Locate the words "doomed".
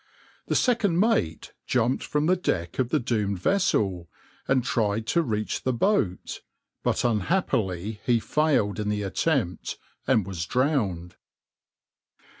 2.99-3.37